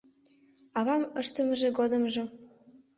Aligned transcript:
Авам 0.79 1.03
ыштымыже 1.21 1.69
годымжо 1.77 2.23